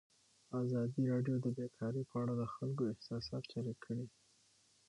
[0.61, 4.05] ازادي راډیو د بیکاري په اړه د خلکو احساسات شریک کړي.